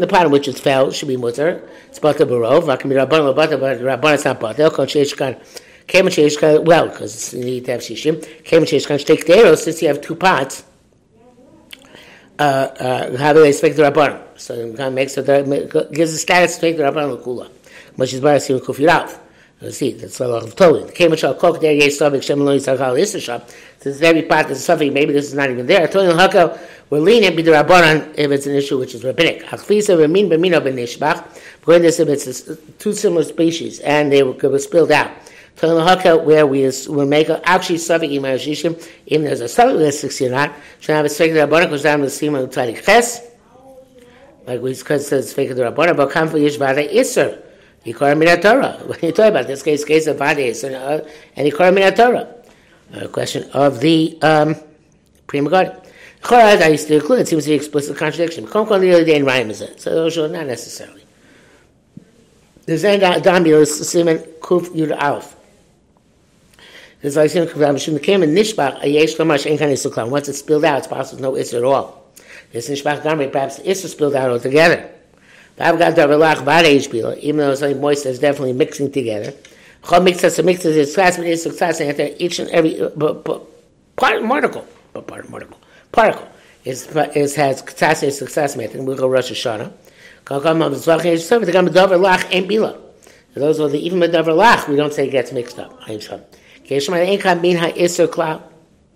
part 0.09 0.25
in 0.25 0.30
which 0.33 0.49
it 0.49 0.59
fell 0.59 0.90
should 0.92 1.09
be 1.09 1.16
mutter. 1.19 1.62
It's 1.88 1.99
butter 1.99 2.25
barov. 2.25 4.14
It's 4.14 4.25
not 4.25 4.40
butter. 4.40 4.71
Well, 6.62 6.88
because 6.88 7.35
you 7.35 7.45
need 7.45 7.64
to 7.66 7.73
have 7.73 7.80
shishim. 7.83 8.25
Since 9.59 9.83
you 9.83 9.88
have 9.88 10.00
two 10.00 10.14
uh, 10.14 10.45
Uh, 12.40 12.42
uh, 12.42 13.18
how 13.18 13.35
do 13.35 13.42
they 13.42 13.52
speak 13.52 13.76
the 13.76 13.82
Rabban? 13.82 14.18
So 14.37 14.54
kind 14.68 14.80
of 14.80 14.94
makes 14.94 15.14
it, 15.18 15.92
gives 15.92 16.12
the 16.12 16.18
status 16.18 16.52
to 16.52 16.56
speak 16.56 16.78
the 16.78 16.85
Rabban 16.85 17.14
Lakula. 17.14 17.50
Which 17.97 18.14
is 18.14 18.23
Baras 18.23 18.49
Yom 18.49 18.61
Kufirav. 18.61 19.18
You 19.61 19.70
see, 19.70 19.92
that's 19.92 20.18
a 20.20 20.26
lot 20.26 20.44
of 20.44 20.56
Tolin. 20.56 20.94
Came 20.94 21.14
Shal 21.16 21.35
Kok 21.35 21.61
there, 21.61 21.75
Yes 21.75 21.99
Savik 21.99 22.23
Shem 22.23 22.40
Lo 22.40 22.56
Yisachal 22.56 22.99
Yisachal. 22.99 23.47
This 23.80 23.97
is 23.97 24.00
every 24.00 24.23
part 24.23 24.49
the 24.49 24.54
suffix, 24.54 24.90
maybe 24.90 25.12
this 25.12 25.26
is 25.26 25.35
not 25.35 25.50
even 25.50 25.66
there. 25.66 25.87
Tolin 25.87 26.16
Hakel, 26.16 26.59
we're 26.88 27.00
leaning 27.00 27.37
be 27.37 27.42
the 27.42 27.50
Rabbanan 27.50 28.14
if 28.16 28.30
it's 28.30 28.47
an 28.47 28.54
issue 28.54 28.78
which 28.78 28.94
is 28.94 29.04
rabbinic. 29.04 29.42
Achfisa 29.42 30.00
Ramin 30.00 30.30
Bemino 30.30 30.64
Ben 30.64 30.76
Nishbach, 30.76 31.23
when 31.66 31.82
this 31.82 32.00
if 32.00 32.09
it's 32.09 32.50
two 32.78 32.94
similar 32.94 33.23
species 33.23 33.80
and 33.80 34.11
they 34.11 34.23
were 34.23 34.59
spilled 34.59 34.92
out 34.92 35.11
where 35.59 36.47
we 36.47 36.71
will 36.88 37.07
make 37.07 37.28
a, 37.28 37.49
actually 37.49 37.78
Savik 37.78 38.11
Imar 38.12 38.37
Shishim, 38.37 38.83
even 39.07 39.26
there's 39.26 39.40
a 39.40 39.45
Savik 39.45 39.76
list 39.76 40.00
69, 40.00 40.52
should 40.80 40.95
have 40.95 41.04
a 41.04 41.09
Svek 41.09 41.35
the 41.35 41.40
Rabbana 41.40 41.69
goes 41.69 41.83
down 41.83 42.00
to 42.00 42.07
Sima 42.07 42.47
Tzadik 42.47 42.85
Ches, 42.85 43.21
like 44.47 44.61
we 44.61 44.73
Svek 44.73 45.54
the 45.54 45.62
Rabbana, 45.62 45.97
but 45.97 46.11
come 46.11 46.28
for 46.28 46.38
Yish 46.38 46.59
Vada 46.59 46.87
Isser. 46.87 47.42
Yikor 47.85 48.16
Min 48.16 48.40
Torah. 48.40 48.78
When 48.87 48.99
you 49.02 49.12
talk 49.12 49.30
about 49.30 49.47
this 49.47 49.62
case, 49.62 49.85
case 49.85 50.07
of 50.07 50.19
Vada 50.19 50.40
Isser, 50.40 50.75
uh, 50.75 51.09
and 51.37 51.50
Yikor 51.50 51.73
Min 51.73 51.95
Torah. 51.95 52.35
A 52.92 53.09
question 53.09 53.49
of 53.52 53.80
the 53.80 54.19
um, 54.23 54.54
Pri 55.26 55.40
Megadim. 55.40 55.87
Chorad, 56.23 56.61
I 56.61 56.69
used 56.69 56.88
to 56.88 56.97
include, 56.97 57.21
it 57.21 57.28
seems 57.28 57.45
to 57.45 57.50
be 57.50 57.54
explicit 57.54 57.97
contradiction. 57.97 58.47
Kom 58.47 58.66
Kol 58.66 58.78
Lili 58.78 59.04
Dein 59.04 59.25
Rayim 59.25 59.49
is 59.50 59.62
it. 59.62 59.80
So 59.80 59.90
those 59.90 60.19
are 60.19 60.28
not 60.28 60.47
necessarily. 60.47 61.04
The 62.66 62.76
Zen 62.76 63.00
Dambio 63.00 63.61
is 63.61 63.71
Siman 63.71 64.23
Kuf 64.40 64.69
Yud 64.69 64.90
Alf. 64.90 65.37
Is 67.02 67.16
once 70.11 70.28
it's 70.28 70.38
spilled 70.38 70.64
out, 70.64 70.78
it's 70.78 70.87
possible 70.87 71.23
no 71.23 71.37
issue 71.37 71.57
at 71.57 71.64
all. 71.64 72.12
This 72.52 72.69
Nishbach 72.69 73.02
Gamri 73.02 73.30
perhaps 73.33 73.57
the 73.57 73.75
spilled 73.75 74.14
out 74.14 74.30
altogether. 74.30 74.90
But 75.57 75.78
the 75.78 77.19
even 77.21 77.38
though 77.38 77.50
it's 77.52 77.62
like 77.62 77.76
moist, 77.76 78.07
it's 78.07 78.19
definitely 78.19 78.52
mixing 78.52 78.90
together. 78.92 79.33
Mixes 80.02 80.42
mixes 80.42 80.76
its 80.76 80.95
class, 80.95 81.16
but 81.16 81.26
it's 81.26 81.47
and 81.47 82.14
each 82.19 82.38
and 82.38 82.50
every 82.50 82.80
uh, 82.80 82.88
part 82.90 83.42
particle, 83.96 84.66
part 84.92 85.07
particle, 85.07 85.59
particle 85.92 86.29
is 86.64 86.87
is 87.14 87.35
has 87.35 87.59
success 87.59 88.18
success 88.18 88.57
method. 88.57 88.83
We 88.83 88.94
go 88.94 89.09
Rosh 89.09 89.31
Hashanah. 89.33 89.72
The. 90.27 90.70
The. 93.33 93.40
Those 93.40 93.61
are 93.61 93.68
the 93.68 93.79
even 93.79 94.01
Dover 94.01 94.33
Lach. 94.33 94.68
We 94.68 94.77
don't 94.77 94.92
say 94.92 95.07
it 95.09 95.11
gets 95.11 95.33
mixed 95.33 95.59
up. 95.59 95.79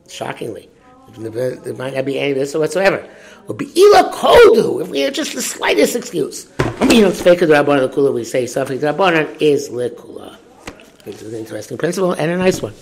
Shockingly, 0.08 0.70
there 1.16 1.74
might 1.74 1.94
not 1.94 2.04
be 2.04 2.20
any 2.20 2.30
of 2.30 2.38
this 2.38 2.54
whatsoever. 2.54 3.04
If 3.48 4.88
we 4.88 5.00
had 5.00 5.14
just 5.14 5.34
the 5.34 5.42
slightest 5.42 5.96
excuse. 5.96 6.46
I 6.60 6.86
mean, 6.86 7.04
it's 7.04 7.20
fake 7.20 7.42
the 7.80 7.88
kula. 7.88 8.14
We 8.14 8.24
say 8.24 8.46
something. 8.46 8.78
The 8.78 8.92
is 9.40 9.70
lekula. 9.70 10.36
It's 11.04 11.22
an 11.22 11.34
interesting 11.34 11.76
principle 11.76 12.12
and 12.12 12.30
a 12.30 12.36
nice 12.36 12.62
one. 12.62 12.74